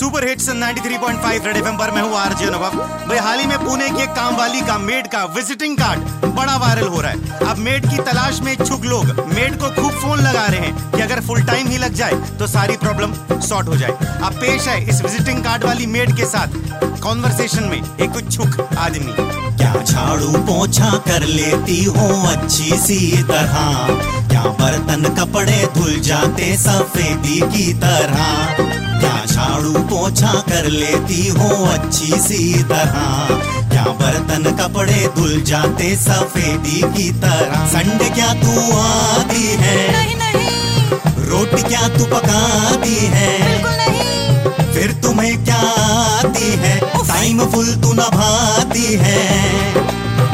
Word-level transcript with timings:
Super 0.00 0.26
hits 0.28 0.48
93.5 0.50 1.46
red 1.46 1.56
FM 1.56 1.76
पर 1.78 1.90
मैं 1.90 2.02
हूँ 2.02 2.14
आरजे 2.16 2.44
अनुभव 2.46 2.76
भाई, 3.08 3.18
हाल 3.18 3.38
ही 3.38 3.46
में 3.46 3.58
पुणे 3.58 3.88
के 3.90 4.06
काम 4.14 4.36
वाली 4.36 4.60
का 4.60 4.76
मेड 4.78 5.06
का 5.06 5.24
विजिटिंग 5.34 5.76
कार्ड 5.78 6.24
बड़ा 6.36 6.56
वायरल 6.56 6.86
हो 6.86 7.00
रहा 7.00 7.10
है। 7.10 7.48
अब 7.48 7.58
मेड 7.58 7.88
की 7.90 7.96
तलाश 8.02 8.40
में 8.40 8.52
इच्छुक 8.52 8.84
लोग, 8.84 9.04
मेड 9.34 9.58
को 9.60 9.68
खूब 9.72 9.90
फ़ोन 9.92 10.18
लगा 10.18 10.46
रहे 10.46 10.60
हैं 10.60 10.90
कि 10.92 11.00
अगर 11.02 11.20
फुल 11.20 11.42
टाइम 11.42 11.68
ही 11.68 11.78
लग 11.78 11.94
जाए 11.94 12.14
तो 12.38 12.46
सारी 12.46 12.76
प्रॉब्लम 12.76 13.12
सॉर्ट 13.40 13.68
हो 13.68 13.76
जाए। 13.76 13.90
अब 14.22 14.40
पेश 14.40 14.68
है 14.68 14.78
इस 14.88 15.02
विजिटिंग 15.02 15.42
कार्ड 15.44 15.64
वाली 15.64 15.86
मेड 15.88 16.16
के 16.16 16.26
साथ 16.26 16.56
कॉन्वर्सेशन 17.02 17.64
में 17.64 17.76
एक 17.76 18.16
इच्छुक 18.16 18.60
आदमी। 18.78 19.14
क्या 19.58 19.74
झाड़ू 19.82 20.32
पोछा 20.48 20.90
कर 21.08 21.26
लेती 21.26 21.82
हो 21.84 22.08
अच्छी 22.28 22.76
सी 22.78 23.22
तरह? 23.28 23.86
क्या 24.30 24.44
बर्तन 24.60 25.14
कपड़े 25.20 25.64
धुल 25.76 26.00
जाते 26.00 26.56
सफेदी 26.58 27.40
की 27.52 27.72
तरह? 27.80 28.56
क्या 29.00 29.24
झाड़ू 29.60 29.80
पोछा 29.82 30.32
कर 30.48 30.64
लेती 30.64 31.28
हो 31.28 31.48
अच्छी 31.66 32.06
सी 32.06 32.62
तरह। 32.62 33.26
क्या 33.70 33.82
बर्तन 34.00 34.44
कपड़े 34.60 35.08
धुल 35.16 35.40
जाते 35.40 35.96
सफेदी 35.96 36.80
की 36.94 37.10
तरह? 37.12 37.66
संडे 37.66 38.08
क्या 38.10 38.32
तू 38.34 38.78
आती 38.78 39.44
है? 39.60 39.76
नहीं 39.92 40.16
नहीं। 40.16 41.26
रोटी 41.26 41.62
क्या 41.62 41.88
तू 41.88 42.04
पकाती 42.04 42.96
है? 42.96 43.28
बिल्कुल 43.48 43.76
नहीं। 43.78 44.72
फिर 44.72 44.92
तुम्हें 44.92 45.44
क्या 45.44 45.60
आती 45.98 46.50
है? 46.56 46.76
टाइम 47.08 47.46
फुल 47.50 47.74
तू 47.74 47.92
नभाती 47.92 48.94
है। 48.94 49.22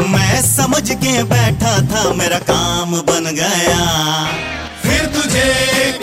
मैं 0.08 0.42
समझ 0.42 0.90
के 0.90 1.22
बैठा 1.24 1.76
था 1.86 2.12
मेरा 2.12 2.38
काम 2.38 2.94
बन 3.10 3.30
गया। 3.34 3.82
फिर 4.82 5.06
तुझे 5.06 5.95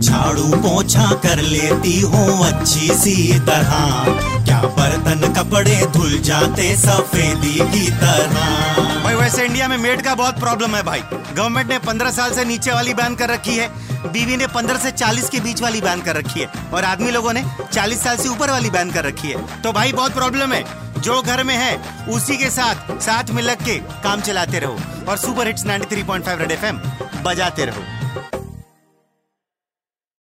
झाड़ू 0.00 0.56
पोछा 0.56 1.12
कर 1.12 1.38
लेती 1.38 2.00
हो 2.00 2.44
अच्छी 2.44 2.88
सी 2.88 3.40
तरह। 3.40 4.04
क्या 4.44 4.62
बर्तन 4.62 5.34
कपड़े 5.34 5.86
धुल 5.86 6.18
जाते 6.18 6.76
सफेदी 6.76 7.54
की 7.54 7.90
तरह? 7.90 9.02
भाई, 9.02 9.14
वैसे 9.14 9.44
इंडिया 9.44 9.68
में 9.68 9.78
मेड 9.78 10.02
का 10.02 10.14
बहुत 10.14 10.40
प्रॉब्लम 10.40 10.74
है 10.76 10.82
भाई। 10.82 11.02
गवर्नमेंट 11.34 11.68
ने 11.68 11.78
15 11.78 12.10
साल 12.10 12.32
से 12.32 12.44
नीचे 12.44 12.72
वाली 12.72 12.94
बैन 12.94 13.14
कर 13.14 13.28
रखी 13.28 13.56
है। 13.56 13.68
बीवी 14.12 14.36
ने 14.36 14.46
15 14.46 14.76
से 14.76 14.90
40 14.90 15.28
के 15.28 15.40
बीच 15.40 15.62
वाली 15.62 15.80
बैन 15.80 16.00
कर 16.00 16.16
रखी 16.16 16.40
है। 16.40 16.50
और 16.74 16.84
आदमी 16.84 17.10
लोगों 17.10 17.32
ने 17.32 17.44
40 17.72 18.02
साल 18.02 18.16
से 18.16 18.28
ऊपर 18.28 18.50
वाली 18.50 18.70
बैन 18.70 18.90
कर 18.90 19.04
रखी 19.04 19.28
है। 19.28 19.62
तो 19.62 19.72
भाई, 19.72 19.92
बहुत 19.92 20.14
प्रॉब्लम 20.14 20.52
है। 20.52 20.64
जो 20.98 21.22
घर 21.22 21.44
में 21.44 21.56
है, 21.56 21.82
उसी 22.08 22.36
के 22.36 22.50
साथ 22.50 23.00
साथ 23.00 23.30
में 23.30 23.42
लग 23.42 23.64
के 23.64 23.74
काम 23.78 24.20
चलाते 24.20 24.58
रहो। 24.58 24.80
और 25.08 25.16
सुपर 25.16 25.46
हिट्स 25.46 25.64
93.5 25.64 26.38
रेड 26.38 26.50
एफएम 26.50 26.80
बजाते 27.22 27.64
रहो। 27.64 27.97